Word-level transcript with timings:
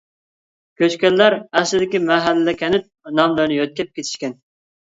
كۆچكەنلەر 0.81 1.35
ئەسلىدىكى 1.61 2.01
مەھەللە-كەنت 2.07 2.89
ناملىرىنى 3.21 3.61
يۆتكەپ 3.63 3.93
كېتىشكەن. 4.01 4.39